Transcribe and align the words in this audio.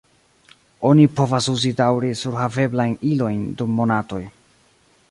Oni 0.91 1.05
povas 1.19 1.49
uzi 1.53 1.73
daŭre 1.83 2.09
surhaveblajn 2.23 2.97
ilojn 3.13 3.47
dum 3.63 3.79
monatoj. 3.83 4.25